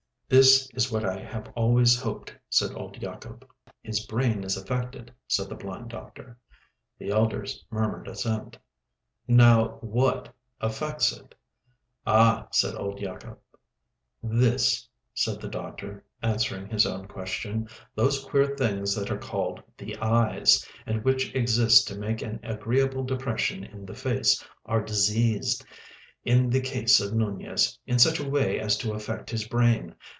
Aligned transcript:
"This 0.31 0.69
is 0.73 0.89
what 0.89 1.03
I 1.03 1.19
have 1.19 1.51
always 1.57 1.99
hoped," 1.99 2.33
said 2.49 2.73
old 2.73 2.95
Yacob. 3.01 3.43
"His 3.81 4.05
brain 4.05 4.45
is 4.45 4.55
affected," 4.55 5.11
said 5.27 5.49
the 5.49 5.55
blind 5.57 5.89
doctor. 5.89 6.37
The 6.97 7.09
elders 7.09 7.65
murmured 7.69 8.07
assent. 8.07 8.57
"Now, 9.27 9.71
what 9.81 10.33
affects 10.61 11.11
it?" 11.11 11.35
"Ah!" 12.07 12.47
said 12.51 12.75
old 12.77 13.01
Yacob. 13.01 13.39
"This," 14.23 14.87
said 15.13 15.41
the 15.41 15.49
doctor, 15.49 16.01
answering 16.23 16.69
his 16.69 16.85
own 16.85 17.09
question. 17.09 17.67
"Those 17.93 18.23
queer 18.23 18.55
things 18.55 18.95
that 18.95 19.11
are 19.11 19.17
called 19.17 19.61
the 19.77 19.97
eyes, 19.97 20.65
and 20.85 21.03
which 21.03 21.35
exist 21.35 21.89
to 21.89 21.97
make 21.97 22.21
an 22.21 22.39
agreeable 22.41 23.03
depression 23.03 23.65
in 23.65 23.85
the 23.85 23.95
face, 23.95 24.41
are 24.65 24.81
diseased, 24.81 25.65
in 26.23 26.49
the 26.49 26.61
case 26.61 27.01
of 27.01 27.13
Nunez, 27.13 27.77
in 27.85 27.99
such 27.99 28.21
a 28.21 28.29
way 28.29 28.61
as 28.61 28.77
to 28.77 28.93
affect 28.93 29.29
his 29.29 29.45
brain. 29.45 29.93